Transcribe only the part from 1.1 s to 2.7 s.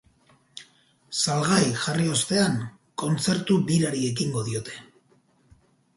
Salgai jarri ostean,